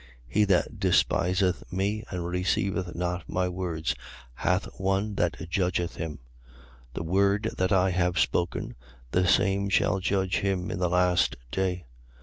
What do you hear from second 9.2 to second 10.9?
same shall judge him in the